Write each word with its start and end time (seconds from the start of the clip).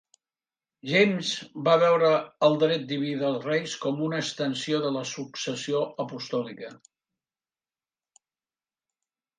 James 0.91 1.33
va 1.67 1.75
veure 1.83 2.09
el 2.47 2.57
dret 2.63 2.87
diví 2.93 3.11
dels 3.19 3.45
reis 3.49 3.77
com 3.85 4.01
una 4.09 4.23
extensió 4.25 4.81
de 4.87 4.93
la 4.97 5.05
successió 5.13 5.85
apostòlica. 6.07 6.75